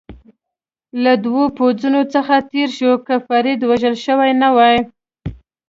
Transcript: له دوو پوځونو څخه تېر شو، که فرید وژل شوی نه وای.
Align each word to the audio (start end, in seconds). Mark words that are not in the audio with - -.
له 1.03 1.13
دوو 1.25 1.43
پوځونو 1.57 2.01
څخه 2.13 2.35
تېر 2.51 2.69
شو، 2.77 2.91
که 3.07 3.15
فرید 3.27 3.59
وژل 3.69 3.95
شوی 4.05 4.31
نه 4.41 4.49
وای. 4.55 4.77